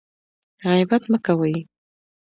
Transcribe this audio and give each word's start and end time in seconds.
غیبت 0.65 1.03
مه 1.11 1.17
کوئ 1.25 1.55